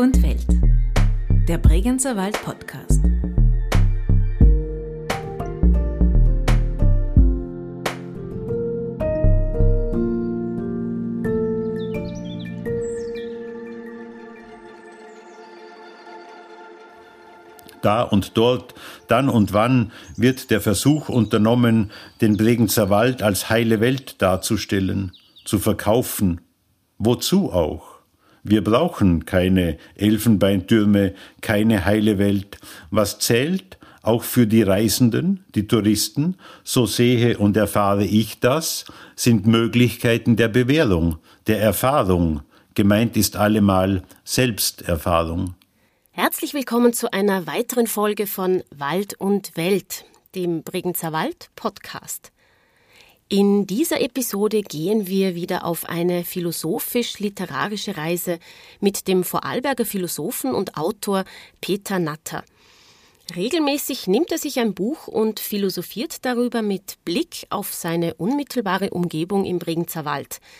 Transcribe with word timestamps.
und 0.00 0.22
Welt. 0.22 0.46
Der 1.46 1.58
Bregenzer 1.58 2.16
Wald 2.16 2.42
Podcast. 2.42 3.02
Da 17.82 18.02
und 18.02 18.38
dort, 18.38 18.74
dann 19.06 19.28
und 19.28 19.52
wann 19.52 19.92
wird 20.16 20.50
der 20.50 20.62
Versuch 20.62 21.10
unternommen, 21.10 21.90
den 22.22 22.38
Bregenzer 22.38 22.88
Wald 22.88 23.22
als 23.22 23.50
heile 23.50 23.80
Welt 23.80 24.22
darzustellen, 24.22 25.12
zu 25.44 25.58
verkaufen. 25.58 26.40
Wozu 26.96 27.52
auch? 27.52 27.89
Wir 28.42 28.64
brauchen 28.64 29.26
keine 29.26 29.76
Elfenbeintürme, 29.96 31.14
keine 31.42 31.84
heile 31.84 32.18
Welt. 32.18 32.58
Was 32.90 33.18
zählt, 33.18 33.78
auch 34.02 34.22
für 34.22 34.46
die 34.46 34.62
Reisenden, 34.62 35.44
die 35.54 35.66
Touristen, 35.66 36.36
so 36.64 36.86
sehe 36.86 37.36
und 37.36 37.56
erfahre 37.56 38.04
ich 38.04 38.40
das, 38.40 38.86
sind 39.14 39.46
Möglichkeiten 39.46 40.36
der 40.36 40.48
Bewährung, 40.48 41.18
der 41.46 41.60
Erfahrung. 41.60 42.40
Gemeint 42.74 43.16
ist 43.16 43.36
allemal 43.36 44.02
Selbsterfahrung. 44.24 45.54
Herzlich 46.12 46.54
willkommen 46.54 46.92
zu 46.94 47.12
einer 47.12 47.46
weiteren 47.46 47.86
Folge 47.86 48.26
von 48.26 48.62
Wald 48.74 49.14
und 49.18 49.56
Welt, 49.56 50.06
dem 50.34 50.62
Bregenzer 50.62 51.12
Wald 51.12 51.50
Podcast. 51.56 52.32
In 53.32 53.64
dieser 53.64 54.00
Episode 54.00 54.60
gehen 54.60 55.06
wir 55.06 55.36
wieder 55.36 55.64
auf 55.64 55.84
eine 55.84 56.24
philosophisch-literarische 56.24 57.96
Reise 57.96 58.40
mit 58.80 59.06
dem 59.06 59.22
Vorarlberger 59.22 59.86
Philosophen 59.86 60.52
und 60.52 60.76
Autor 60.76 61.24
Peter 61.60 62.00
Natter. 62.00 62.42
Regelmäßig 63.36 64.08
nimmt 64.08 64.32
er 64.32 64.38
sich 64.38 64.58
ein 64.58 64.74
Buch 64.74 65.06
und 65.06 65.38
philosophiert 65.38 66.24
darüber 66.24 66.60
mit 66.60 66.96
Blick 67.04 67.46
auf 67.50 67.72
seine 67.72 68.14
unmittelbare 68.14 68.90
Umgebung 68.90 69.44
im 69.44 69.60
Bregenzer 69.60 70.04
Wald– 70.04 70.40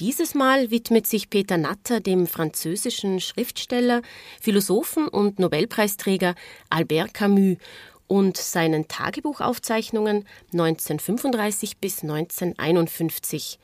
dieses 0.00 0.34
Mal 0.34 0.72
widmet 0.72 1.06
sich 1.06 1.30
Peter 1.30 1.56
Natter 1.56 2.00
dem 2.00 2.26
französischen 2.26 3.20
Schriftsteller, 3.20 4.02
Philosophen 4.40 5.06
und 5.06 5.38
Nobelpreisträger 5.38 6.34
Albert 6.68 7.14
Camus 7.14 7.58
und 8.06 8.36
seinen 8.36 8.88
Tagebuchaufzeichnungen 8.88 10.24
1935 10.52 11.78
bis 11.78 12.02
1951. 12.02 13.58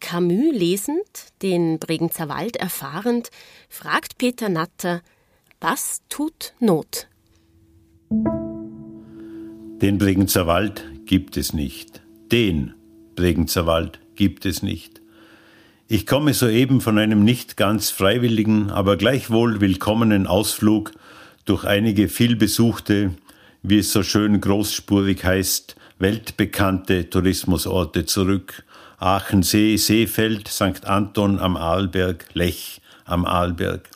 Camus 0.00 0.52
lesend, 0.52 1.32
den 1.42 1.78
Bregenzer 1.78 2.28
Wald 2.28 2.56
erfahrend, 2.56 3.30
fragt 3.68 4.18
Peter 4.18 4.48
Natter, 4.48 5.02
was 5.60 6.02
tut 6.08 6.54
Not? 6.60 7.08
Den 9.80 9.98
Bregenzer 9.98 10.46
Wald 10.46 10.84
gibt 11.06 11.36
es 11.36 11.52
nicht. 11.52 12.02
Den 12.30 12.74
Bregenzer 13.14 13.66
Wald 13.66 14.00
gibt 14.14 14.46
es 14.46 14.62
nicht. 14.62 15.00
Ich 15.88 16.06
komme 16.06 16.34
soeben 16.34 16.80
von 16.80 16.98
einem 16.98 17.24
nicht 17.24 17.56
ganz 17.56 17.90
freiwilligen, 17.90 18.70
aber 18.70 18.96
gleichwohl 18.96 19.60
willkommenen 19.60 20.26
Ausflug 20.26 20.92
durch 21.44 21.64
einige 21.64 22.08
vielbesuchte, 22.08 23.12
wie 23.68 23.78
es 23.78 23.92
so 23.92 24.04
schön 24.04 24.40
großspurig 24.40 25.24
heißt, 25.24 25.74
weltbekannte 25.98 27.10
Tourismusorte 27.10 28.06
zurück. 28.06 28.64
Aachensee, 28.98 29.76
Seefeld, 29.76 30.46
St. 30.46 30.86
Anton 30.86 31.40
am 31.40 31.56
Arlberg, 31.56 32.26
Lech 32.32 32.80
am 33.04 33.24
Arlberg. 33.24 33.90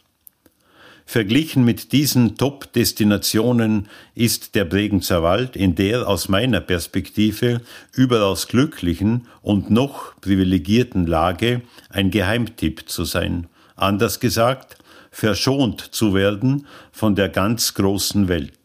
Verglichen 1.06 1.64
mit 1.64 1.92
diesen 1.92 2.36
Top-Destinationen 2.36 3.88
ist 4.14 4.56
der 4.56 4.64
Bregenzer 4.64 5.22
Wald 5.22 5.54
in 5.54 5.77
der 5.77 6.08
aus 6.08 6.28
meiner 6.28 6.60
Perspektive 6.60 7.61
überaus 7.95 8.48
glücklichen 8.48 9.28
und 9.40 9.70
noch 9.70 10.20
privilegierten 10.20 11.06
Lage 11.06 11.62
ein 11.90 12.11
Geheimtipp 12.11 12.89
zu 12.89 13.05
sein. 13.05 13.46
Anders 13.77 14.18
gesagt, 14.18 14.78
verschont 15.12 15.80
zu 15.80 16.12
werden 16.14 16.66
von 16.92 17.14
der 17.14 17.28
ganz 17.28 17.74
großen 17.74 18.28
Welt. 18.28 18.59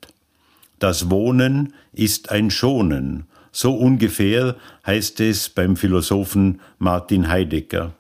Das 0.80 1.10
Wohnen 1.10 1.74
ist 1.94 2.32
ein 2.32 2.52
Schonen, 2.52 3.26
so 3.52 3.74
ungefähr 3.74 4.56
heißt 4.86 5.22
es 5.22 5.50
beim 5.50 5.78
Philosophen 5.78 6.60
Martin 6.78 7.30
Heidegger. 7.30 7.94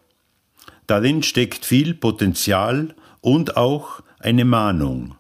Darin 0.88 1.24
steckt 1.24 1.66
viel 1.66 1.94
Potenzial 1.94 2.94
und 3.22 3.58
auch 3.58 4.02
eine 4.20 4.46
Mahnung. 4.46 5.16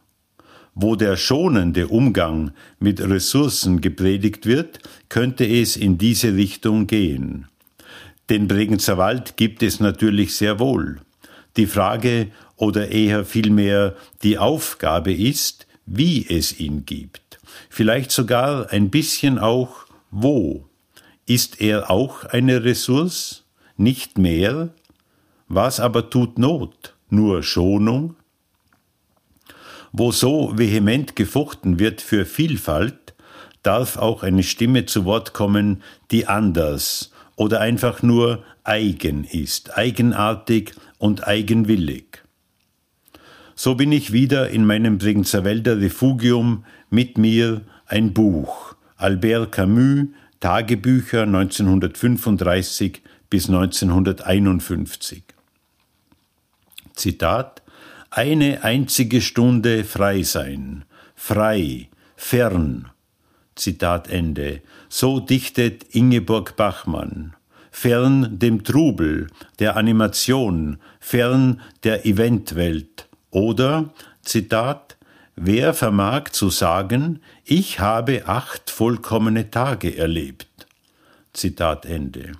Wo 0.73 0.97
der 0.97 1.15
schonende 1.15 1.87
Umgang 1.87 2.51
mit 2.79 2.99
Ressourcen 2.99 3.79
gepredigt 3.79 4.45
wird, 4.45 4.79
könnte 5.07 5.47
es 5.47 5.77
in 5.77 5.97
diese 5.97 6.35
Richtung 6.35 6.85
gehen. 6.85 7.47
Den 8.29 8.47
Bregenzer 8.49 8.97
Wald 8.97 9.37
gibt 9.37 9.63
es 9.63 9.79
natürlich 9.79 10.35
sehr 10.35 10.59
wohl. 10.59 10.99
Die 11.55 11.67
Frage 11.67 12.27
oder 12.57 12.89
eher 12.89 13.23
vielmehr 13.23 13.95
die 14.21 14.37
Aufgabe 14.37 15.13
ist, 15.13 15.65
wie 15.85 16.25
es 16.27 16.59
ihn 16.59 16.85
gibt. 16.85 17.24
Vielleicht 17.69 18.11
sogar 18.11 18.71
ein 18.71 18.89
bisschen 18.89 19.39
auch 19.39 19.85
wo. 20.11 20.67
Ist 21.25 21.61
er 21.61 21.89
auch 21.89 22.23
eine 22.25 22.63
Ressource? 22.63 23.45
Nicht 23.77 24.17
mehr? 24.17 24.69
Was 25.47 25.79
aber 25.79 26.09
tut 26.09 26.37
Not? 26.37 26.95
Nur 27.09 27.43
Schonung? 27.43 28.15
Wo 29.91 30.11
so 30.11 30.57
vehement 30.57 31.15
gefochten 31.15 31.79
wird 31.79 32.01
für 32.01 32.25
Vielfalt, 32.25 33.15
darf 33.63 33.97
auch 33.97 34.23
eine 34.23 34.43
Stimme 34.43 34.85
zu 34.85 35.05
Wort 35.05 35.33
kommen, 35.33 35.81
die 36.11 36.27
anders 36.27 37.11
oder 37.35 37.61
einfach 37.61 38.01
nur 38.01 38.43
eigen 38.63 39.23
ist, 39.23 39.77
eigenartig 39.77 40.73
und 40.97 41.27
eigenwillig. 41.27 42.23
So 43.55 43.75
bin 43.75 43.91
ich 43.91 44.11
wieder 44.11 44.49
in 44.49 44.65
meinem 44.65 44.97
Bregenzerwälder 44.97 45.79
Refugium 45.79 46.65
mit 46.95 47.17
mir 47.17 47.61
ein 47.87 48.13
Buch, 48.13 48.73
Albert 48.95 49.51
Camus, 49.51 50.07
Tagebücher 50.39 51.23
1935 51.23 53.01
bis 53.29 53.49
1951. 53.49 55.23
Zitat 56.93 57.61
eine 58.11 58.63
einzige 58.63 59.19
Stunde 59.19 59.83
frei 59.83 60.23
sein, 60.23 60.85
frei, 61.15 61.89
fern. 62.15 62.87
Zitat 63.55 64.09
Ende. 64.09 64.61
So 64.87 65.19
dichtet 65.19 65.83
Ingeborg 65.93 66.55
Bachmann. 66.55 67.35
Fern 67.71 68.39
dem 68.39 68.63
Trubel, 68.63 69.27
der 69.59 69.75
Animation, 69.75 70.77
fern 71.01 71.59
der 71.83 72.05
Eventwelt. 72.05 73.09
Oder, 73.31 73.93
Zitat, 74.21 74.95
wer 75.35 75.73
vermag 75.73 76.29
zu 76.31 76.49
sagen, 76.49 77.21
ich 77.43 77.79
habe 77.79 78.27
acht 78.27 78.69
vollkommene 78.69 79.51
Tage 79.51 79.97
erlebt. 79.97 80.67
Zitat 81.33 81.85
Ende. 81.85 82.33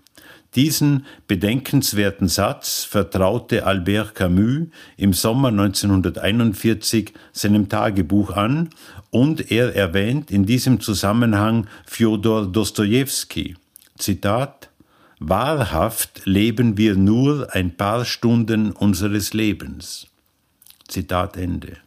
Diesen 0.56 1.06
bedenkenswerten 1.28 2.30
Satz 2.30 2.86
vertraute 2.86 3.66
Albert 3.66 4.16
Camus 4.16 4.70
im 4.96 5.12
Sommer 5.12 5.50
1941 5.50 7.14
seinem 7.34 7.68
Tagebuch 7.68 8.32
an 8.32 8.70
und 9.10 9.52
er 9.52 9.76
erwähnt 9.76 10.32
in 10.32 10.46
diesem 10.46 10.80
Zusammenhang 10.80 11.68
Fjodor 11.86 12.48
Dostojewski. 12.48 13.58
Zitat 13.98 14.70
Wahrhaft 15.20 16.26
leben 16.26 16.78
wir 16.78 16.96
nur 16.96 17.54
ein 17.54 17.76
paar 17.76 18.06
Stunden 18.06 18.72
unseres 18.72 19.34
Lebens. 19.34 20.08
Zitat 20.88 21.36
Ende. 21.36 21.85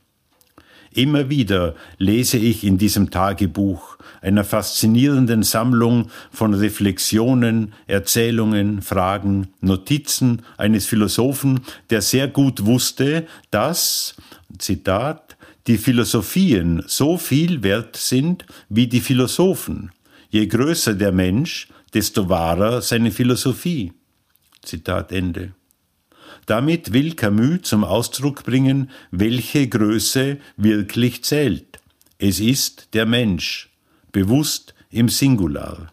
Immer 0.99 1.31
wieder 1.31 1.77
lese 1.99 2.39
ich 2.39 2.65
in 2.65 2.77
diesem 2.77 3.13
Tagebuch, 3.13 3.99
einer 4.21 4.43
faszinierenden 4.43 5.45
Sammlung 5.45 6.11
von 6.33 6.55
Reflexionen, 6.55 7.73
Erzählungen, 7.87 8.83
Fragen, 8.83 9.47
Notizen 9.61 10.43
eines 10.57 10.87
Philosophen, 10.87 11.61
der 11.91 12.03
sehr 12.03 12.27
gut 12.27 12.67
wusste, 12.67 13.29
dass, 13.53 14.17
Zitat, 14.59 15.37
die 15.69 15.79
Philosophien 15.79 16.83
so 16.89 17.17
viel 17.17 17.63
wert 17.63 17.95
sind 17.95 18.45
wie 18.69 18.89
die 18.89 19.01
Philosophen. 19.01 19.93
Je 20.31 20.49
größer 20.49 20.95
der 20.95 21.13
Mensch, 21.13 21.69
desto 21.95 22.29
wahrer 22.29 22.83
seine 22.83 23.13
Philosophie. 23.13 23.93
Zitat 24.63 25.13
Ende. 25.13 25.53
Damit 26.49 26.95
will 26.95 27.13
Camus 27.15 27.61
zum 27.65 27.85
Ausdruck 27.85 28.43
bringen, 28.43 28.91
welche 29.11 29.69
Größe 29.69 30.39
wirklich 30.57 31.23
zählt. 31.23 31.79
Es 32.17 32.41
ist 32.41 32.95
der 32.95 33.05
Mensch, 33.05 33.69
bewusst 34.13 34.75
im 34.91 35.11
Singular. 35.11 35.93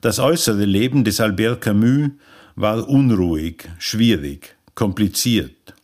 Das 0.00 0.18
äußere 0.18 0.64
Leben 0.64 1.04
des 1.04 1.20
Albert 1.20 1.60
Camus 1.60 2.12
war 2.56 2.88
unruhig, 2.88 3.68
schwierig, 3.78 4.56
kompliziert. 4.74 5.74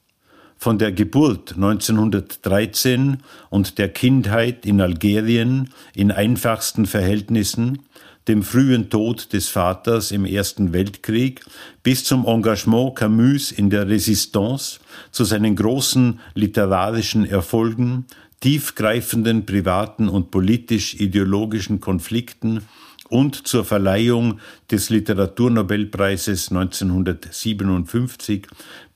von 0.59 0.79
der 0.79 0.91
Geburt 0.91 1.53
1913 1.55 3.19
und 3.51 3.79
der 3.79 3.91
Kindheit 3.91 4.67
in 4.67 4.81
Algerien 4.81 5.71
in 5.95 6.11
einfachsten 6.11 6.87
Verhältnissen, 6.87 7.83
dem 8.29 8.43
frühen 8.43 8.91
Tod 8.91 9.33
des 9.33 9.49
Vaters 9.49 10.11
im 10.11 10.25
Ersten 10.25 10.73
Weltkrieg 10.73 11.45
bis 11.83 12.05
zum 12.05 12.27
Engagement 12.27 12.97
Camus 12.97 13.53
in 13.53 13.71
der 13.71 13.89
Resistance, 13.89 14.81
zu 15.13 15.25
seinen 15.25 15.55
großen 15.55 16.19
literarischen 16.35 17.25
Erfolgen, 17.25 18.07
tiefgreifenden 18.41 19.47
privaten 19.47 20.09
und 20.09 20.31
politisch-ideologischen 20.31 21.81
Konflikten 21.81 22.63
und 23.09 23.47
zur 23.47 23.65
Verleihung 23.65 24.41
des 24.71 24.91
Literaturnobelpreises 24.91 26.51
1957 26.51 28.47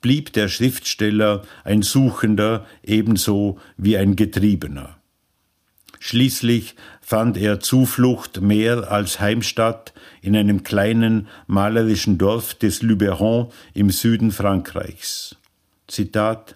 blieb 0.01 0.33
der 0.33 0.49
Schriftsteller 0.49 1.43
ein 1.65 1.83
Suchender 1.83 2.67
ebenso 2.83 3.59
wie 3.77 3.97
ein 3.97 4.17
Getriebener. 4.17 4.97
Schließlich 6.03 6.75
fand 7.11 7.37
er 7.37 7.59
Zuflucht 7.59 8.41
mehr 8.41 8.93
als 8.93 9.19
Heimstatt 9.19 9.93
in 10.23 10.37
einem 10.37 10.63
kleinen 10.63 11.27
malerischen 11.49 12.19
Dorf 12.19 12.55
des 12.55 12.83
Luberon 12.83 13.49
im 13.75 13.91
Süden 13.91 14.31
Frankreichs. 14.31 15.35
Zitat 15.89 16.55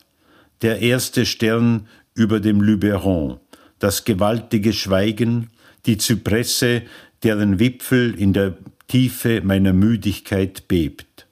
Der 0.62 0.78
erste 0.78 1.26
Stern 1.26 1.88
über 2.14 2.38
dem 2.38 2.60
Luberon, 2.60 3.40
das 3.80 4.04
gewaltige 4.04 4.72
Schweigen, 4.72 5.50
die 5.86 5.98
Zypresse, 5.98 6.82
deren 7.24 7.58
Wipfel 7.58 8.14
in 8.14 8.32
der 8.32 8.56
Tiefe 8.86 9.40
meiner 9.40 9.72
Müdigkeit 9.72 10.68
bebt. 10.68 11.26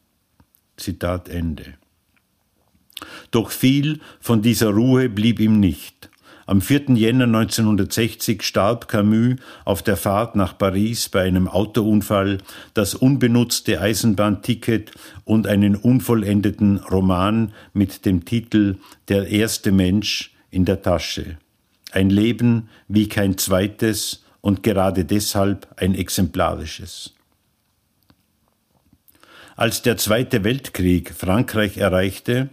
Zitat 0.77 1.29
Ende. 1.29 1.75
Doch 3.31 3.53
viel 3.53 4.01
von 4.19 4.43
dieser 4.43 4.71
Ruhe 4.71 5.09
blieb 5.09 5.39
ihm 5.39 5.61
nicht. 5.61 6.11
Am 6.47 6.61
4. 6.61 6.95
Jänner 6.97 7.25
1960 7.25 8.43
starb 8.43 8.89
Camus 8.89 9.37
auf 9.65 9.83
der 9.83 9.97
Fahrt 9.97 10.35
nach 10.35 10.59
Paris 10.59 11.09
bei 11.09 11.23
einem 11.23 11.47
Autounfall, 11.47 12.39
das 12.75 12.95
unbenutzte 12.95 13.81
Eisenbahnticket 13.81 14.91
und 15.25 15.47
einen 15.47 15.77
unvollendeten 15.77 16.79
Roman 16.79 17.53
mit 17.73 18.05
dem 18.05 18.25
Titel 18.25 18.79
Der 19.09 19.29
erste 19.29 19.71
Mensch 19.71 20.35
in 20.51 20.65
der 20.65 20.83
Tasche. 20.83 21.39
Ein 21.93 22.11
Leben 22.11 22.69
wie 22.89 23.09
kein 23.09 23.39
zweites 23.39 24.25
und 24.41 24.65
gerade 24.65 25.05
deshalb 25.05 25.69
ein 25.77 25.95
exemplarisches. 25.95 27.15
Als 29.55 29.83
der 29.83 29.97
Zweite 29.97 30.43
Weltkrieg 30.43 31.13
Frankreich 31.15 31.77
erreichte 31.77 32.49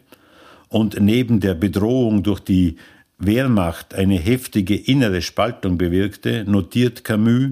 und 0.68 1.00
neben 1.00 1.40
der 1.40 1.56
Bedrohung 1.56 2.22
durch 2.22 2.42
die 2.42 2.78
Wehrmacht 3.20 3.94
eine 3.94 4.18
heftige 4.18 4.76
innere 4.76 5.22
Spaltung 5.22 5.78
bewirkte, 5.78 6.46
notiert 6.46 7.04
Camus, 7.04 7.52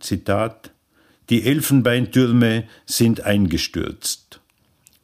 Zitat, 0.00 0.72
die 1.30 1.44
Elfenbeintürme 1.44 2.64
sind 2.84 3.22
eingestürzt. 3.22 4.40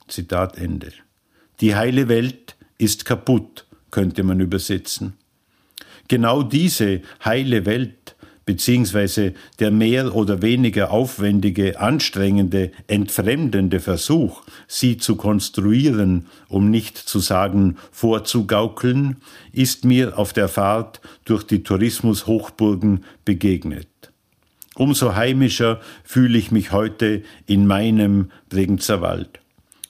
Zitat 0.08 0.58
Ende. 0.58 0.92
Die 1.60 1.76
heile 1.76 2.08
Welt 2.08 2.56
ist 2.76 3.04
kaputt, 3.04 3.66
könnte 3.92 4.24
man 4.24 4.40
übersetzen. 4.40 5.14
Genau 6.08 6.42
diese 6.42 7.02
heile 7.24 7.64
Welt 7.64 7.99
beziehungsweise 8.50 9.34
der 9.60 9.70
mehr 9.70 10.16
oder 10.16 10.42
weniger 10.42 10.90
aufwendige, 10.90 11.78
anstrengende, 11.78 12.72
entfremdende 12.88 13.78
Versuch, 13.78 14.42
sie 14.66 14.96
zu 14.96 15.14
konstruieren, 15.14 16.26
um 16.48 16.68
nicht 16.68 16.98
zu 16.98 17.20
sagen 17.20 17.76
vorzugaukeln, 17.92 19.18
ist 19.52 19.84
mir 19.84 20.18
auf 20.18 20.32
der 20.32 20.48
Fahrt 20.48 21.00
durch 21.24 21.44
die 21.44 21.62
Tourismushochburgen 21.62 23.04
begegnet. 23.24 23.86
Umso 24.74 25.14
heimischer 25.14 25.80
fühle 26.02 26.36
ich 26.36 26.50
mich 26.50 26.72
heute 26.72 27.22
in 27.46 27.68
meinem 27.68 28.32
Bregenzer 28.48 29.00
Wald. 29.00 29.38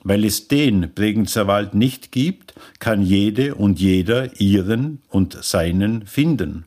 Weil 0.02 0.26
es 0.26 0.48
den 0.48 0.92
Bregenzer 0.94 1.46
Wald 1.46 1.72
nicht 1.74 2.12
gibt, 2.12 2.52
kann 2.78 3.00
jede 3.00 3.54
und 3.54 3.80
jeder 3.80 4.38
ihren 4.38 5.00
und 5.08 5.42
seinen 5.42 6.04
finden. 6.04 6.66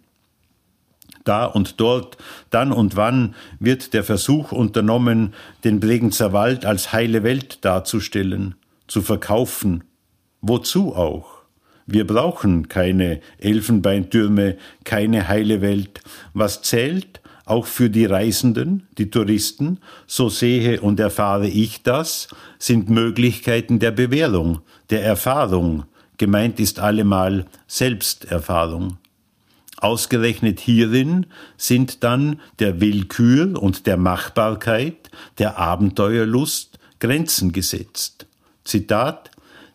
Da 1.24 1.46
und 1.46 1.80
dort, 1.80 2.18
dann 2.50 2.72
und 2.72 2.96
wann 2.96 3.36
wird 3.60 3.94
der 3.94 4.04
Versuch 4.04 4.52
unternommen, 4.52 5.34
den 5.64 5.80
Bregenzer 5.80 6.34
Wald 6.34 6.66
als 6.66 6.92
heile 6.92 7.24
Welt 7.24 7.64
darzustellen, 7.64 8.56
zu 8.88 9.02
verkaufen. 9.02 9.84
Wozu 10.42 10.96
auch? 10.96 11.44
Wir 11.86 12.08
brauchen 12.08 12.70
keine 12.70 13.20
Elfenbeintürme, 13.40 14.58
keine 14.84 15.28
heile 15.28 15.62
Welt. 15.62 16.02
Was 16.34 16.62
zählt, 16.62 17.22
auch 17.46 17.66
für 17.66 17.90
die 17.90 18.06
Reisenden, 18.06 18.88
die 18.98 19.10
Touristen, 19.10 19.80
so 20.08 20.30
sehe 20.30 20.80
und 20.80 21.00
erfahre 21.00 21.48
ich 21.48 21.84
das, 21.84 22.30
sind 22.58 22.90
Möglichkeiten 22.90 23.80
der 23.80 23.92
Bewährung, 23.92 24.62
der 24.90 25.04
Erfahrung. 25.04 25.84
Gemeint 26.18 26.60
ist 26.60 26.80
allemal 26.80 27.46
Selbsterfahrung. 27.68 28.98
Ausgerechnet 29.84 30.62
hierin 30.62 31.26
sind 31.58 32.06
dann 32.06 32.40
der 32.60 32.80
Willkür 32.80 33.62
und 33.62 33.86
der 33.86 33.98
Machbarkeit, 33.98 35.12
der 35.40 35.58
Abenteuerlust 35.58 36.80
Grenzen 37.02 37.52
gesetzt. 37.52 38.26
Zitat 38.64 39.30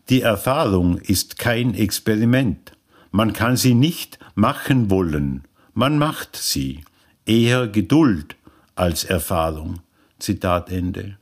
Die 0.09 0.23
Erfahrung 0.23 0.97
ist 0.97 1.37
kein 1.39 1.75
Experiment. 1.75 2.73
Man 3.11 3.35
kann 3.35 3.59
sie 3.59 3.75
nicht 3.75 4.19
machen 4.35 4.89
wollen. 4.89 5.45
Man 5.75 5.99
macht 5.99 6.37
sie. 6.37 6.85
Eher 7.27 7.69
Geduld 7.69 8.37
als 8.77 9.05
Erfahrung. 9.05 9.81
Zitat 10.19 10.71
Ende. 10.71 11.19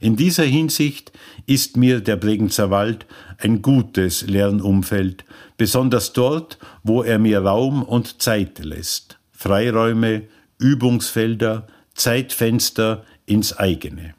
In 0.00 0.16
dieser 0.16 0.44
Hinsicht 0.44 1.12
ist 1.46 1.76
mir 1.76 2.00
der 2.00 2.16
Bregenzer 2.16 2.70
Wald 2.70 3.06
ein 3.36 3.60
gutes 3.60 4.22
Lernumfeld, 4.22 5.26
besonders 5.58 6.14
dort, 6.14 6.58
wo 6.82 7.02
er 7.02 7.18
mir 7.18 7.40
Raum 7.40 7.82
und 7.82 8.22
Zeit 8.22 8.58
lässt, 8.60 9.18
Freiräume, 9.30 10.22
Übungsfelder, 10.58 11.66
Zeitfenster 11.94 13.04
ins 13.26 13.52
eigene. 13.56 14.14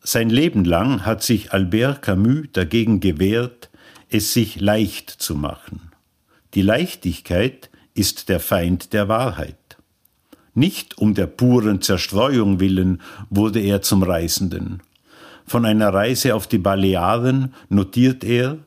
Sein 0.00 0.30
Leben 0.30 0.64
lang 0.64 1.04
hat 1.04 1.24
sich 1.24 1.52
Albert 1.52 2.02
Camus 2.02 2.46
dagegen 2.52 3.00
gewehrt, 3.00 3.68
es 4.08 4.32
sich 4.32 4.60
leicht 4.60 5.10
zu 5.10 5.34
machen. 5.34 5.90
Die 6.54 6.62
Leichtigkeit 6.62 7.68
ist 7.94 8.28
der 8.28 8.38
Feind 8.38 8.92
der 8.92 9.08
Wahrheit. 9.08 9.67
Nicht 10.58 10.98
um 10.98 11.14
der 11.14 11.28
puren 11.28 11.82
Zerstreuung 11.82 12.58
willen 12.58 13.00
wurde 13.30 13.60
er 13.60 13.80
zum 13.80 14.02
Reisenden. 14.02 14.82
Von 15.46 15.64
einer 15.64 15.94
Reise 15.94 16.34
auf 16.34 16.48
die 16.48 16.58
Balearen 16.58 17.54
notiert 17.68 18.24
er, 18.24 18.58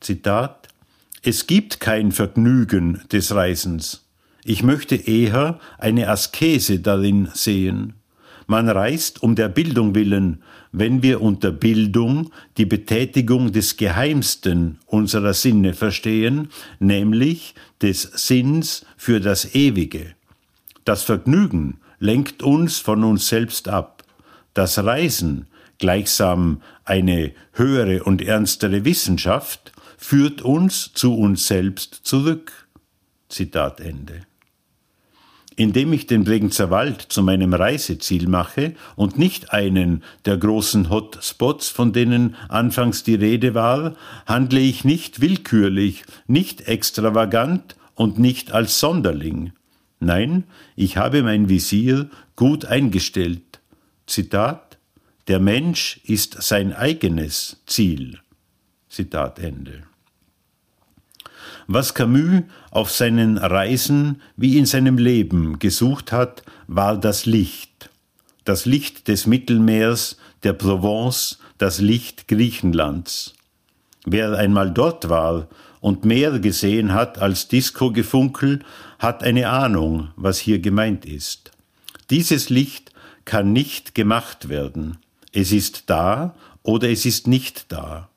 Zitat, 0.00 0.66
Es 1.22 1.46
gibt 1.46 1.78
kein 1.78 2.10
Vergnügen 2.10 3.00
des 3.12 3.32
Reisens. 3.32 4.04
Ich 4.42 4.64
möchte 4.64 4.96
eher 4.96 5.60
eine 5.78 6.08
Askese 6.08 6.80
darin 6.80 7.28
sehen. 7.32 7.92
Man 8.48 8.68
reist 8.68 9.22
um 9.22 9.36
der 9.36 9.48
Bildung 9.48 9.94
willen, 9.94 10.42
wenn 10.72 11.04
wir 11.04 11.22
unter 11.22 11.52
Bildung 11.52 12.32
die 12.56 12.66
Betätigung 12.66 13.52
des 13.52 13.76
Geheimsten 13.76 14.80
unserer 14.86 15.32
Sinne 15.32 15.74
verstehen, 15.74 16.48
nämlich 16.80 17.54
des 17.80 18.02
Sinns 18.02 18.84
für 18.96 19.20
das 19.20 19.54
Ewige. 19.54 20.15
Das 20.86 21.02
Vergnügen 21.02 21.80
lenkt 21.98 22.44
uns 22.44 22.78
von 22.78 23.02
uns 23.02 23.26
selbst 23.26 23.66
ab. 23.68 24.04
Das 24.54 24.78
Reisen, 24.78 25.48
gleichsam 25.78 26.62
eine 26.84 27.32
höhere 27.54 28.04
und 28.04 28.22
ernstere 28.22 28.84
Wissenschaft, 28.84 29.72
führt 29.98 30.42
uns 30.42 30.92
zu 30.94 31.16
uns 31.16 31.48
selbst 31.48 32.02
zurück. 32.04 32.68
Zitat 33.28 33.80
Ende. 33.80 34.20
Indem 35.56 35.92
ich 35.92 36.06
den 36.06 36.22
Bregenzer 36.22 36.70
Wald 36.70 37.02
zu 37.02 37.20
meinem 37.24 37.52
Reiseziel 37.52 38.28
mache 38.28 38.76
und 38.94 39.18
nicht 39.18 39.52
einen 39.52 40.04
der 40.24 40.36
großen 40.36 40.88
Hotspots, 40.88 41.68
von 41.68 41.92
denen 41.92 42.36
anfangs 42.48 43.02
die 43.02 43.16
Rede 43.16 43.54
war, 43.54 43.96
handle 44.24 44.60
ich 44.60 44.84
nicht 44.84 45.20
willkürlich, 45.20 46.04
nicht 46.28 46.68
extravagant 46.68 47.74
und 47.96 48.20
nicht 48.20 48.52
als 48.52 48.78
Sonderling. 48.78 49.52
Nein, 50.00 50.44
ich 50.74 50.96
habe 50.96 51.22
mein 51.22 51.48
Visier 51.48 52.10
gut 52.34 52.64
eingestellt. 52.64 53.60
Zitat 54.06 54.78
Der 55.28 55.40
Mensch 55.40 56.00
ist 56.04 56.42
sein 56.42 56.72
eigenes 56.72 57.62
Ziel. 57.66 58.20
Zitat 58.88 59.38
Ende. 59.38 59.82
Was 61.66 61.94
Camus 61.94 62.42
auf 62.70 62.90
seinen 62.90 63.38
Reisen 63.38 64.22
wie 64.36 64.56
in 64.56 64.66
seinem 64.66 64.98
Leben 64.98 65.58
gesucht 65.58 66.12
hat, 66.12 66.44
war 66.68 66.98
das 66.98 67.26
Licht. 67.26 67.90
Das 68.44 68.66
Licht 68.66 69.08
des 69.08 69.26
Mittelmeers, 69.26 70.16
der 70.44 70.52
Provence, 70.52 71.38
das 71.58 71.80
Licht 71.80 72.28
Griechenlands. 72.28 73.34
Wer 74.04 74.34
einmal 74.34 74.70
dort 74.70 75.08
war 75.08 75.48
und 75.86 76.04
mehr 76.04 76.40
gesehen 76.40 76.94
hat 76.94 77.18
als 77.18 77.46
Disco-Gefunkel, 77.46 78.58
hat 78.98 79.22
eine 79.22 79.50
Ahnung, 79.50 80.08
was 80.16 80.40
hier 80.40 80.58
gemeint 80.58 81.06
ist. 81.06 81.52
Dieses 82.10 82.50
Licht 82.50 82.90
kann 83.24 83.52
nicht 83.52 83.94
gemacht 83.94 84.48
werden. 84.48 84.98
Es 85.32 85.52
ist 85.52 85.84
da 85.86 86.34
oder 86.64 86.90
es 86.90 87.06
ist 87.06 87.28
nicht 87.28 87.70
da. 87.70 88.08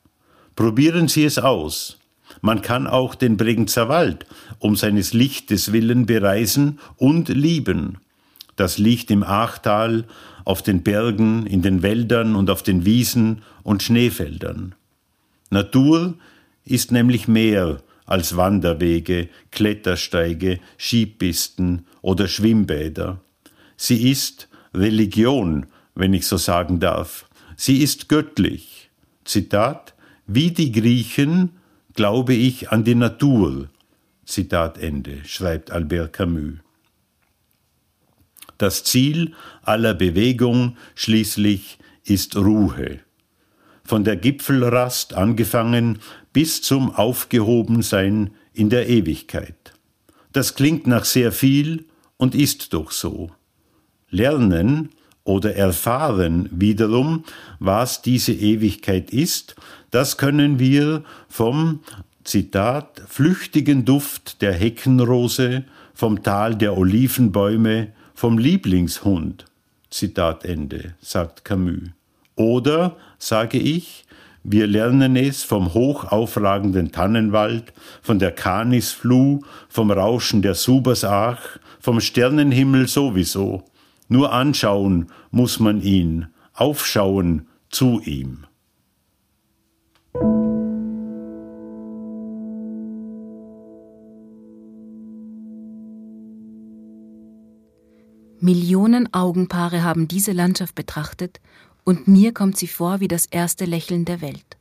Probieren 0.56 1.08
Sie 1.08 1.24
es 1.26 1.38
aus. 1.38 2.00
Man 2.42 2.64
kann 2.64 2.88
auch 2.88 3.14
den 3.14 3.38
Bregenzer 3.38 3.88
Wald 3.88 4.26
um 4.58 4.76
seines 4.76 5.14
Lichtes 5.14 5.72
willen 5.72 6.08
bereisen 6.08 6.80
und 6.98 7.30
lieben. 7.30 8.00
Das 8.56 8.80
Licht 8.80 9.12
im 9.12 9.22
Achtal, 9.22 10.06
auf 10.44 10.64
den 10.64 10.82
Bergen, 10.82 11.46
in 11.46 11.62
den 11.62 11.84
Wäldern 11.84 12.36
und 12.36 12.50
auf 12.50 12.64
den 12.64 12.84
Wiesen 12.86 13.44
und 13.62 13.84
Schneefeldern. 13.84 14.74
Natur 15.52 16.16
ist 16.70 16.92
nämlich 16.92 17.28
mehr 17.28 17.82
als 18.06 18.36
Wanderwege, 18.36 19.30
Klettersteige, 19.52 20.60
Skipisten 20.78 21.86
oder 22.02 22.28
Schwimmbäder. 22.28 23.22
Sie 23.78 24.10
ist 24.10 24.50
Religion, 24.74 25.68
wenn 25.96 26.14
ich 26.14 26.26
so 26.26 26.38
sagen 26.38 26.80
darf. 26.80 27.28
Sie 27.56 27.84
ist 27.84 28.10
göttlich. 28.10 28.90
Zitat, 29.26 29.94
wie 30.26 30.52
die 30.52 30.72
Griechen 30.72 31.52
glaube 31.94 32.34
ich 32.34 32.72
an 32.72 32.84
die 32.84 32.96
Natur. 32.96 33.70
Zitat 34.26 34.78
Ende, 34.78 35.24
schreibt 35.26 35.72
Albert 35.72 36.14
Camus. 36.14 36.60
Das 38.58 38.84
Ziel 38.84 39.34
aller 39.62 39.94
Bewegung 39.94 40.78
schließlich 40.96 41.80
ist 42.04 42.36
Ruhe. 42.36 43.00
Von 43.90 44.04
der 44.04 44.18
Gipfelrast 44.18 45.16
angefangen 45.16 45.98
bis 46.32 46.62
zum 46.62 46.94
Aufgehobensein 46.94 48.30
in 48.54 48.70
der 48.70 48.88
Ewigkeit. 48.88 49.74
Das 50.32 50.54
klingt 50.54 50.86
nach 50.86 51.06
sehr 51.06 51.32
viel 51.32 51.86
und 52.16 52.36
ist 52.36 52.74
doch 52.74 52.92
so. 52.92 53.32
Lernen 54.12 54.90
oder 55.24 55.56
erfahren 55.56 56.50
wiederum, 56.52 57.24
was 57.58 58.04
diese 58.04 58.32
Ewigkeit 58.32 59.10
ist, 59.10 59.56
das 59.90 60.18
können 60.18 60.60
wir 60.60 61.04
vom 61.28 61.80
Zitat 62.24 63.02
flüchtigen 63.08 63.86
Duft 63.86 64.44
der 64.44 64.54
Heckenrose, 64.54 65.64
vom 65.96 66.22
Tal 66.22 66.56
der 66.56 66.78
Olivenbäume, 66.78 67.88
vom 68.14 68.38
Lieblingshund. 68.38 69.46
Zitat 69.90 70.46
Ende, 70.46 70.94
sagt 71.02 71.44
Camus. 71.44 71.90
Oder, 72.40 72.96
sage 73.18 73.58
ich, 73.58 74.06
wir 74.46 74.66
lernen 74.66 75.18
es 75.18 75.44
vom 75.44 75.74
hochaufragenden 75.74 76.94
Tannenwald, 76.94 77.74
von 78.02 78.18
der 78.18 78.32
Kanisfluh, 78.32 79.42
vom 79.68 79.92
Rauschen 79.92 80.42
der 80.42 80.56
Subersach, 80.56 81.60
vom 81.82 82.00
Sternenhimmel 82.00 82.88
sowieso. 82.88 83.66
Nur 84.08 84.32
anschauen 84.32 85.08
muss 85.32 85.60
man 85.60 85.82
ihn, 85.82 86.28
aufschauen 86.54 87.46
zu 87.70 88.00
ihm. 88.06 88.46
Millionen 98.40 99.14
Augenpaare 99.14 99.84
haben 99.84 100.08
diese 100.08 100.32
Landschaft 100.32 100.74
betrachtet, 100.74 101.42
und 101.84 102.08
mir 102.08 102.34
kommt 102.34 102.58
sie 102.58 102.68
vor 102.68 103.00
wie 103.00 103.08
das 103.08 103.26
erste 103.26 103.66
Lächeln 103.66 104.06
der 104.06 104.22
Welt. 104.22 104.58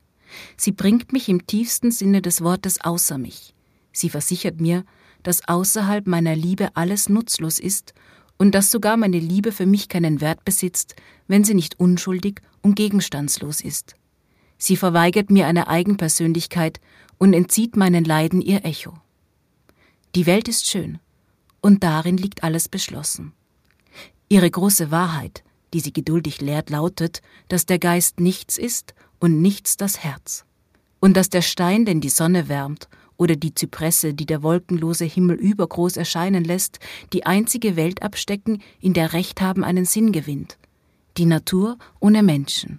Sie 0.57 0.73
bringt 0.73 1.13
mich 1.13 1.29
im 1.29 1.47
tiefsten 1.47 1.91
Sinne 1.91 2.23
des 2.23 2.43
Wortes 2.43 2.81
außer 2.81 3.19
mich. 3.19 3.55
Sie 3.93 4.11
versichert 4.11 4.61
mir, 4.61 4.85
dass 5.23 5.47
außerhalb 5.49 6.07
meiner 6.07 6.37
Liebe 6.37 6.71
alles 6.75 7.09
nutzlos 7.09 7.59
ist 7.59 7.95
und 8.39 8.55
dass 8.55 8.71
sogar 8.71 8.97
meine 8.97 9.19
Liebe 9.19 9.53
für 9.53 9.67
mich 9.67 9.89
keinen 9.89 10.21
Wert 10.21 10.45
besitzt, 10.45 10.95
wenn 11.27 11.45
sie 11.45 11.55
nicht 11.55 11.79
unschuldig 11.81 12.41
und 12.63 12.77
gegenstandslos 12.77 13.61
ist. 13.61 13.97
Sie 14.59 14.77
verweigert 14.77 15.31
mir 15.31 15.47
eine 15.47 15.69
Eigenpersönlichkeit 15.69 16.81
und 17.19 17.33
entzieht 17.33 17.77
meinen 17.77 18.05
Leiden 18.05 18.41
ihr 18.41 18.65
Echo. 18.65 18.95
Die 20.15 20.27
Welt 20.27 20.49
ist 20.49 20.67
schön, 20.67 20.99
und 21.61 21.83
darin 21.83 22.17
liegt 22.17 22.45
alles 22.45 22.69
beschlossen. 22.69 23.33
Ihre 24.29 24.51
große 24.51 24.91
Wahrheit, 24.91 25.43
die 25.73 25.81
sie 25.81 25.93
geduldig 25.93 26.41
lehrt, 26.41 26.71
lautet, 26.71 27.23
dass 27.49 27.67
der 27.67 27.79
Geist 27.79 28.21
nichts 28.21 28.59
ist 28.59 28.95
und 29.19 29.41
nichts 29.41 29.77
das 29.77 30.03
Herz. 30.03 30.45
Und 31.01 31.17
dass 31.17 31.29
der 31.29 31.43
Stein, 31.43 31.85
den 31.85 32.01
die 32.01 32.09
Sonne 32.09 32.49
wärmt, 32.49 32.89
oder 33.17 33.37
die 33.37 33.55
Zypresse, 33.55 34.15
die 34.15 34.27
der 34.27 34.43
wolkenlose 34.43 35.05
Himmel 35.05 35.37
übergroß 35.37 35.97
erscheinen 35.97 36.45
lässt, 36.45 36.79
die 37.13 37.27
einzige 37.27 37.77
Welt 37.77 38.03
abstecken, 38.03 38.63
in 38.81 38.95
der 38.95 39.13
Recht 39.13 39.41
haben 39.41 39.65
einen 39.65 39.85
Sinn 39.85 40.13
gewinnt. 40.13 40.57
Die 41.17 41.27
Natur 41.27 41.79
ohne 42.01 42.23
Menschen. 42.23 42.79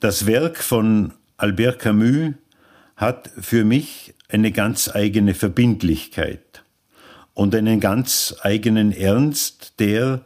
Das 0.00 0.26
Werk 0.26 0.58
von 0.58 1.14
Albert 1.38 1.78
Camus 1.78 2.34
hat 2.96 3.30
für 3.40 3.64
mich 3.64 4.12
eine 4.28 4.52
ganz 4.52 4.94
eigene 4.94 5.34
Verbindlichkeit 5.34 6.62
und 7.32 7.54
einen 7.54 7.80
ganz 7.80 8.34
eigenen 8.42 8.92
Ernst, 8.92 9.72
der, 9.78 10.20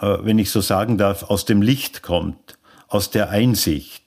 äh, 0.00 0.18
wenn 0.20 0.38
ich 0.38 0.52
so 0.52 0.60
sagen 0.60 0.98
darf, 0.98 1.24
aus 1.24 1.44
dem 1.44 1.62
Licht 1.62 2.02
kommt, 2.02 2.58
aus 2.86 3.10
der 3.10 3.30
Einsicht, 3.30 4.04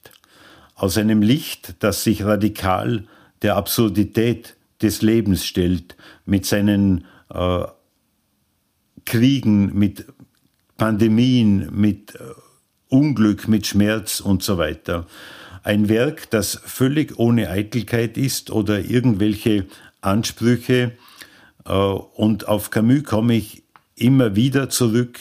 aus 0.75 0.97
einem 0.97 1.21
Licht, 1.21 1.75
das 1.79 2.05
sich 2.05 2.23
radikal 2.23 3.03
der 3.41 3.57
Absurdität 3.57 4.55
des 4.81 5.01
Lebens 5.01 5.45
stellt, 5.45 5.97
mit 6.25 6.45
seinen 6.45 7.05
äh, 7.33 7.65
Kriegen, 9.03 9.77
mit 9.77 10.05
Pandemien, 10.77 11.69
mit 11.73 12.15
äh, 12.15 12.19
Unglück, 12.91 13.47
mit 13.47 13.65
Schmerz 13.65 14.19
und 14.19 14.43
so 14.43 14.57
weiter. 14.57 15.07
Ein 15.63 15.89
Werk, 15.89 16.29
das 16.29 16.59
völlig 16.63 17.17
ohne 17.17 17.49
Eitelkeit 17.49 18.17
ist 18.17 18.51
oder 18.51 18.79
irgendwelche 18.83 19.65
Ansprüche. 20.01 20.91
Äh, 21.65 21.71
und 21.71 22.47
auf 22.47 22.69
Camus 22.69 23.03
komme 23.03 23.35
ich 23.35 23.63
immer 23.95 24.35
wieder 24.35 24.69
zurück, 24.69 25.19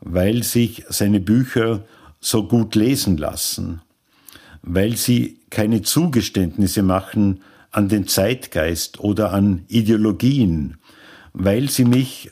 weil 0.00 0.42
sich 0.42 0.84
seine 0.88 1.20
Bücher 1.20 1.84
so 2.20 2.46
gut 2.46 2.74
lesen 2.74 3.16
lassen, 3.16 3.82
weil 4.62 4.96
sie 4.96 5.40
keine 5.50 5.82
Zugeständnisse 5.82 6.82
machen 6.82 7.42
an 7.72 7.88
den 7.88 8.06
Zeitgeist 8.06 9.00
oder 9.00 9.32
an 9.32 9.64
Ideologien, 9.68 10.78
weil 11.32 11.68
sie 11.68 11.84
mich 11.84 12.30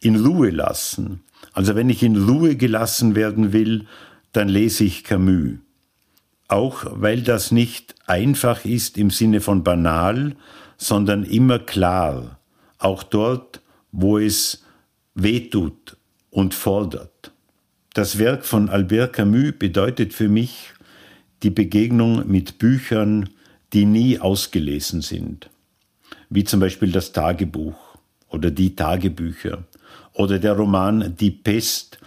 in 0.00 0.24
Ruhe 0.24 0.50
lassen, 0.50 1.22
also 1.56 1.74
wenn 1.74 1.88
ich 1.88 2.02
in 2.02 2.28
Ruhe 2.28 2.54
gelassen 2.54 3.14
werden 3.14 3.54
will, 3.54 3.86
dann 4.32 4.46
lese 4.50 4.84
ich 4.84 5.04
Camus. 5.04 5.54
Auch 6.48 6.84
weil 6.90 7.22
das 7.22 7.50
nicht 7.50 7.94
einfach 8.06 8.66
ist 8.66 8.98
im 8.98 9.08
Sinne 9.08 9.40
von 9.40 9.64
banal, 9.64 10.36
sondern 10.76 11.24
immer 11.24 11.58
klar, 11.58 12.38
auch 12.76 13.02
dort, 13.02 13.62
wo 13.90 14.18
es 14.18 14.64
wehtut 15.14 15.96
und 16.28 16.52
fordert. 16.52 17.32
Das 17.94 18.18
Werk 18.18 18.44
von 18.44 18.68
Albert 18.68 19.14
Camus 19.14 19.54
bedeutet 19.58 20.12
für 20.12 20.28
mich 20.28 20.74
die 21.42 21.48
Begegnung 21.48 22.30
mit 22.30 22.58
Büchern, 22.58 23.30
die 23.72 23.86
nie 23.86 24.18
ausgelesen 24.18 25.00
sind, 25.00 25.48
wie 26.28 26.44
zum 26.44 26.60
Beispiel 26.60 26.92
das 26.92 27.12
Tagebuch 27.12 27.96
oder 28.28 28.50
die 28.50 28.76
Tagebücher 28.76 29.64
oder 30.16 30.38
der 30.38 30.54
Roman 30.54 31.14
Die 31.18 31.30
Pest, 31.30 31.98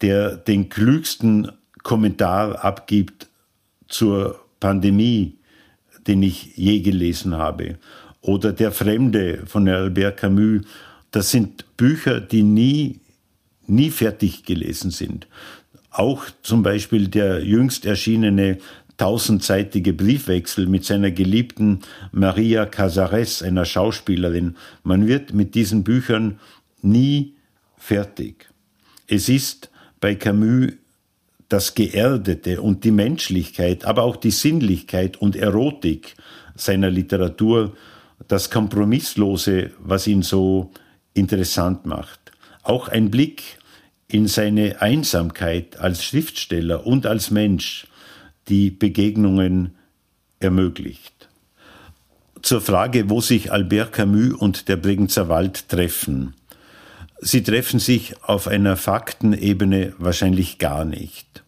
der 0.00 0.36
den 0.36 0.68
klügsten 0.68 1.50
Kommentar 1.82 2.64
abgibt 2.64 3.28
zur 3.88 4.40
Pandemie, 4.60 5.38
den 6.06 6.22
ich 6.22 6.56
je 6.56 6.80
gelesen 6.80 7.36
habe. 7.36 7.78
Oder 8.20 8.52
Der 8.52 8.72
Fremde 8.72 9.42
von 9.46 9.68
Albert 9.68 10.18
Camus. 10.18 10.62
Das 11.10 11.30
sind 11.30 11.76
Bücher, 11.76 12.20
die 12.20 12.42
nie, 12.42 13.00
nie 13.66 13.90
fertig 13.90 14.44
gelesen 14.44 14.90
sind. 14.90 15.26
auch 15.98 16.26
zum 16.42 16.62
Beispiel 16.62 17.08
der 17.08 17.42
jüngst 17.44 17.86
erschienene 17.86 18.58
tausendseitige 18.98 19.92
Briefwechsel 19.92 20.66
mit 20.66 20.84
seiner 20.84 21.10
geliebten 21.10 21.80
Maria 22.12 22.66
Casares, 22.66 23.42
einer 23.42 23.64
Schauspielerin. 23.64 24.56
Man 24.82 25.06
wird 25.06 25.34
mit 25.34 25.54
diesen 25.54 25.84
Büchern 25.84 26.38
nie 26.82 27.35
fertig. 27.76 28.48
Es 29.06 29.28
ist 29.28 29.70
bei 30.00 30.14
Camus 30.14 30.72
das 31.48 31.74
Geerdete 31.74 32.60
und 32.60 32.84
die 32.84 32.90
Menschlichkeit, 32.90 33.84
aber 33.84 34.02
auch 34.02 34.16
die 34.16 34.32
Sinnlichkeit 34.32 35.16
und 35.16 35.36
Erotik 35.36 36.16
seiner 36.56 36.90
Literatur, 36.90 37.76
das 38.28 38.50
Kompromisslose, 38.50 39.70
was 39.78 40.06
ihn 40.06 40.22
so 40.22 40.72
interessant 41.14 41.86
macht. 41.86 42.32
Auch 42.62 42.88
ein 42.88 43.10
Blick 43.10 43.58
in 44.08 44.26
seine 44.26 44.80
Einsamkeit 44.80 45.78
als 45.78 46.04
Schriftsteller 46.04 46.86
und 46.86 47.06
als 47.06 47.30
Mensch, 47.30 47.86
die 48.48 48.70
Begegnungen 48.70 49.74
ermöglicht. 50.38 51.28
Zur 52.42 52.60
Frage, 52.60 53.10
wo 53.10 53.20
sich 53.20 53.50
Albert 53.50 53.92
Camus 53.92 54.34
und 54.34 54.68
der 54.68 54.76
Bregenzer 54.76 55.28
Wald 55.28 55.68
treffen. 55.68 56.34
Sie 57.20 57.42
treffen 57.42 57.80
sich 57.80 58.22
auf 58.22 58.46
einer 58.46 58.76
Faktenebene 58.76 59.94
wahrscheinlich 59.98 60.58
gar 60.58 60.84
nicht. 60.84 61.44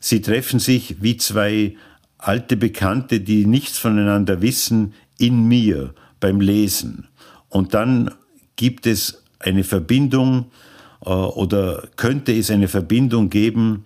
Sie 0.00 0.20
treffen 0.20 0.58
sich 0.58 1.02
wie 1.02 1.16
zwei 1.16 1.76
alte 2.18 2.56
Bekannte, 2.56 3.20
die 3.20 3.46
nichts 3.46 3.78
voneinander 3.78 4.42
wissen, 4.42 4.94
in 5.18 5.46
mir 5.46 5.94
beim 6.20 6.40
Lesen. 6.40 7.08
Und 7.48 7.74
dann 7.74 8.10
gibt 8.56 8.86
es 8.86 9.22
eine 9.38 9.64
Verbindung 9.64 10.50
äh, 11.04 11.10
oder 11.10 11.88
könnte 11.96 12.32
es 12.32 12.50
eine 12.50 12.68
Verbindung 12.68 13.30
geben, 13.30 13.84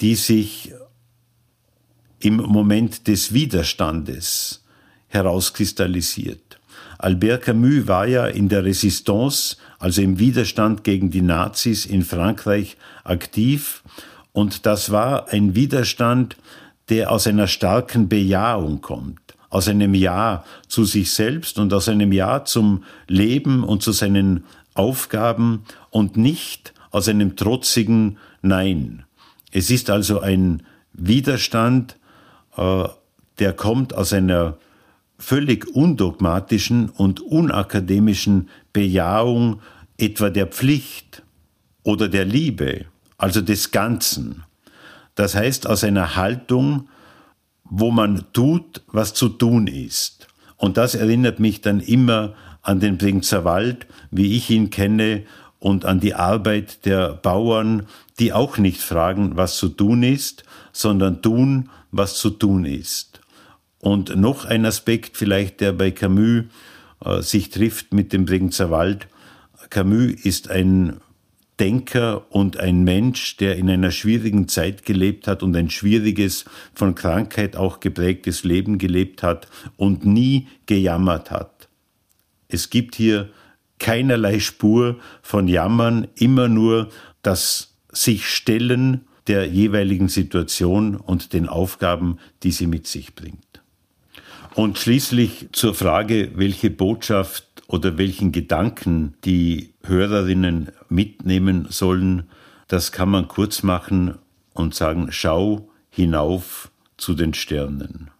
die 0.00 0.14
sich 0.14 0.72
im 2.20 2.36
Moment 2.36 3.08
des 3.08 3.32
Widerstandes 3.32 4.64
herauskristallisiert. 5.08 6.58
Albert 6.98 7.42
Camus 7.42 7.86
war 7.86 8.06
ja 8.06 8.26
in 8.26 8.48
der 8.48 8.64
Resistance, 8.64 9.56
also 9.78 10.02
im 10.02 10.18
Widerstand 10.18 10.84
gegen 10.84 11.10
die 11.10 11.22
Nazis 11.22 11.86
in 11.86 12.02
Frankreich 12.02 12.76
aktiv 13.04 13.82
und 14.32 14.66
das 14.66 14.90
war 14.90 15.28
ein 15.30 15.54
Widerstand, 15.54 16.36
der 16.88 17.10
aus 17.10 17.26
einer 17.26 17.46
starken 17.46 18.08
Bejahung 18.08 18.80
kommt, 18.80 19.34
aus 19.50 19.68
einem 19.68 19.94
Ja 19.94 20.44
zu 20.68 20.84
sich 20.84 21.10
selbst 21.10 21.58
und 21.58 21.72
aus 21.72 21.88
einem 21.88 22.12
Ja 22.12 22.44
zum 22.44 22.84
Leben 23.08 23.64
und 23.64 23.82
zu 23.82 23.92
seinen 23.92 24.44
Aufgaben 24.74 25.64
und 25.90 26.16
nicht 26.16 26.74
aus 26.90 27.08
einem 27.08 27.36
trotzigen 27.36 28.18
Nein. 28.42 29.04
Es 29.52 29.70
ist 29.70 29.90
also 29.90 30.20
ein 30.20 30.62
Widerstand, 30.92 31.96
äh, 32.56 32.84
der 33.38 33.52
kommt 33.52 33.94
aus 33.94 34.12
einer 34.12 34.58
völlig 35.18 35.66
undogmatischen 35.74 36.90
und 36.90 37.20
unakademischen 37.20 38.48
Bejahung 38.76 39.62
etwa 39.96 40.28
der 40.28 40.46
Pflicht 40.46 41.22
oder 41.82 42.10
der 42.10 42.26
Liebe, 42.26 42.84
also 43.16 43.40
des 43.40 43.70
Ganzen. 43.70 44.44
Das 45.14 45.34
heißt 45.34 45.66
aus 45.66 45.82
einer 45.82 46.14
Haltung, 46.14 46.90
wo 47.64 47.90
man 47.90 48.26
tut, 48.34 48.82
was 48.88 49.14
zu 49.14 49.30
tun 49.30 49.66
ist. 49.66 50.26
Und 50.58 50.76
das 50.76 50.94
erinnert 50.94 51.40
mich 51.40 51.62
dann 51.62 51.80
immer 51.80 52.34
an 52.60 52.78
den 52.78 52.98
Bringzer 52.98 53.46
Wald, 53.46 53.86
wie 54.10 54.36
ich 54.36 54.50
ihn 54.50 54.68
kenne, 54.68 55.24
und 55.58 55.86
an 55.86 56.00
die 56.00 56.14
Arbeit 56.14 56.84
der 56.84 57.14
Bauern, 57.14 57.86
die 58.18 58.34
auch 58.34 58.58
nicht 58.58 58.82
fragen, 58.82 59.36
was 59.36 59.56
zu 59.56 59.70
tun 59.70 60.02
ist, 60.02 60.44
sondern 60.72 61.22
tun, 61.22 61.70
was 61.92 62.16
zu 62.16 62.28
tun 62.28 62.66
ist. 62.66 63.20
Und 63.80 64.14
noch 64.16 64.44
ein 64.44 64.66
Aspekt 64.66 65.16
vielleicht, 65.16 65.62
der 65.62 65.72
bei 65.72 65.92
Camus 65.92 66.44
sich 67.20 67.50
trifft 67.50 67.92
mit 67.92 68.12
dem 68.12 68.24
Bregenzer 68.24 68.70
Wald. 68.70 69.08
Camus 69.70 70.12
ist 70.24 70.50
ein 70.50 71.00
Denker 71.58 72.26
und 72.30 72.58
ein 72.58 72.84
Mensch, 72.84 73.36
der 73.38 73.56
in 73.56 73.70
einer 73.70 73.90
schwierigen 73.90 74.46
Zeit 74.46 74.84
gelebt 74.84 75.26
hat 75.26 75.42
und 75.42 75.56
ein 75.56 75.70
schwieriges, 75.70 76.44
von 76.74 76.94
Krankheit 76.94 77.56
auch 77.56 77.80
geprägtes 77.80 78.44
Leben 78.44 78.78
gelebt 78.78 79.22
hat 79.22 79.48
und 79.76 80.04
nie 80.04 80.48
gejammert 80.66 81.30
hat. 81.30 81.68
Es 82.48 82.68
gibt 82.68 82.94
hier 82.94 83.30
keinerlei 83.78 84.38
Spur 84.38 84.98
von 85.22 85.48
Jammern, 85.48 86.08
immer 86.14 86.48
nur 86.48 86.90
das 87.22 87.74
sich 87.90 88.26
stellen 88.26 89.06
der 89.26 89.46
jeweiligen 89.46 90.08
Situation 90.08 90.94
und 90.94 91.32
den 91.32 91.48
Aufgaben, 91.48 92.18
die 92.42 92.52
sie 92.52 92.66
mit 92.66 92.86
sich 92.86 93.14
bringt. 93.14 93.45
Und 94.56 94.78
schließlich 94.78 95.50
zur 95.52 95.74
Frage, 95.74 96.32
welche 96.34 96.70
Botschaft 96.70 97.46
oder 97.66 97.98
welchen 97.98 98.32
Gedanken 98.32 99.14
die 99.22 99.74
Hörerinnen 99.84 100.72
mitnehmen 100.88 101.66
sollen, 101.68 102.30
das 102.66 102.90
kann 102.90 103.10
man 103.10 103.28
kurz 103.28 103.62
machen 103.62 104.16
und 104.54 104.74
sagen, 104.74 105.08
schau 105.10 105.68
hinauf 105.90 106.72
zu 106.96 107.12
den 107.12 107.34
Sternen. 107.34 108.10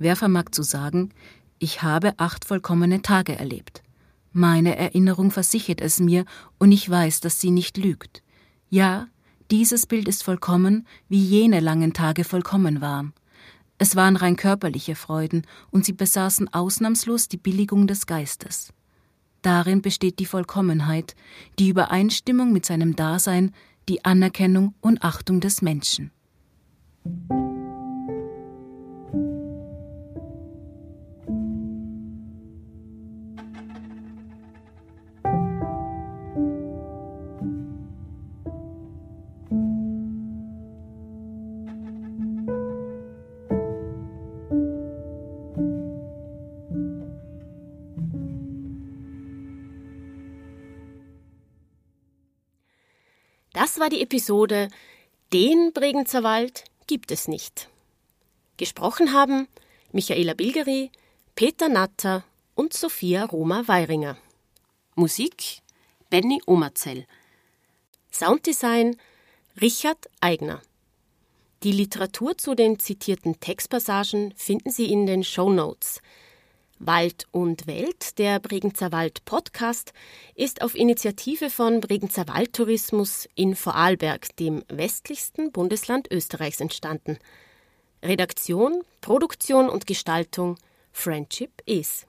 Wer 0.00 0.16
vermag 0.16 0.46
zu 0.50 0.64
sagen, 0.64 1.10
ich 1.60 1.82
habe 1.82 2.14
acht 2.16 2.44
vollkommene 2.44 3.02
Tage 3.02 3.38
erlebt. 3.38 3.85
Meine 4.38 4.76
Erinnerung 4.76 5.30
versichert 5.30 5.80
es 5.80 5.98
mir, 5.98 6.26
und 6.58 6.70
ich 6.70 6.90
weiß, 6.90 7.20
dass 7.20 7.40
sie 7.40 7.50
nicht 7.50 7.78
lügt. 7.78 8.22
Ja, 8.68 9.08
dieses 9.50 9.86
Bild 9.86 10.08
ist 10.08 10.24
vollkommen, 10.24 10.86
wie 11.08 11.24
jene 11.24 11.60
langen 11.60 11.94
Tage 11.94 12.22
vollkommen 12.22 12.82
waren. 12.82 13.14
Es 13.78 13.96
waren 13.96 14.14
rein 14.14 14.36
körperliche 14.36 14.94
Freuden, 14.94 15.46
und 15.70 15.86
sie 15.86 15.94
besaßen 15.94 16.52
ausnahmslos 16.52 17.28
die 17.28 17.38
Billigung 17.38 17.86
des 17.86 18.04
Geistes. 18.04 18.74
Darin 19.40 19.80
besteht 19.80 20.18
die 20.18 20.26
Vollkommenheit, 20.26 21.16
die 21.58 21.70
Übereinstimmung 21.70 22.52
mit 22.52 22.66
seinem 22.66 22.94
Dasein, 22.94 23.52
die 23.88 24.04
Anerkennung 24.04 24.74
und 24.82 25.02
Achtung 25.02 25.40
des 25.40 25.62
Menschen. 25.62 26.10
War 53.86 53.90
die 53.90 54.02
Episode 54.02 54.68
Den 55.32 55.72
Bregenzer 55.72 56.24
Wald 56.24 56.64
gibt 56.88 57.12
es 57.12 57.28
nicht. 57.28 57.68
Gesprochen 58.56 59.12
haben 59.12 59.46
Michaela 59.92 60.34
Bilgeri, 60.34 60.90
Peter 61.36 61.68
Natter 61.68 62.24
und 62.56 62.72
Sophia 62.72 63.26
Roma 63.26 63.68
Weiringer. 63.68 64.18
Musik 64.96 65.62
Benny 66.10 66.42
Omerzell. 66.46 67.06
Sounddesign 68.10 68.96
Richard 69.60 70.10
Eigner. 70.20 70.62
Die 71.62 71.70
Literatur 71.70 72.36
zu 72.36 72.56
den 72.56 72.80
zitierten 72.80 73.38
Textpassagen 73.38 74.34
finden 74.36 74.72
Sie 74.72 74.90
in 74.90 75.06
den 75.06 75.22
Show 75.22 75.48
Notes– 75.48 76.00
Wald 76.78 77.26
und 77.30 77.66
Welt, 77.66 78.18
der 78.18 78.38
Bregenzer 78.38 78.92
Wald 78.92 79.24
Podcast, 79.24 79.92
ist 80.34 80.62
auf 80.62 80.74
Initiative 80.74 81.48
von 81.48 81.80
Bregenzer 81.80 82.28
Waldtourismus 82.28 83.28
in 83.34 83.56
Vorarlberg, 83.56 84.36
dem 84.36 84.62
westlichsten 84.68 85.52
Bundesland 85.52 86.10
Österreichs, 86.10 86.60
entstanden. 86.60 87.18
Redaktion, 88.02 88.82
Produktion 89.00 89.68
und 89.68 89.86
Gestaltung 89.86 90.58
Friendship 90.92 91.62
is. 91.64 92.06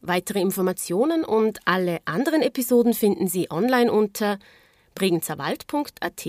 Weitere 0.00 0.40
Informationen 0.40 1.24
und 1.24 1.60
alle 1.64 2.00
anderen 2.04 2.42
Episoden 2.42 2.94
finden 2.94 3.28
Sie 3.28 3.50
online 3.50 3.90
unter 3.90 4.38
bregenzerwald.at 4.96 6.28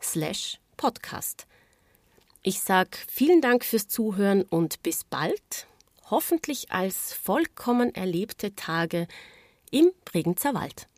slash 0.00 0.58
podcast. 0.76 1.46
Ich 2.42 2.60
sage 2.60 2.90
vielen 3.08 3.40
Dank 3.40 3.64
fürs 3.64 3.88
Zuhören 3.88 4.42
und 4.42 4.82
bis 4.82 5.04
bald 5.04 5.66
hoffentlich 6.10 6.70
als 6.70 7.12
vollkommen 7.12 7.94
erlebte 7.94 8.54
Tage 8.54 9.06
im 9.70 9.90
Bregenzer 10.04 10.54
Wald. 10.54 10.88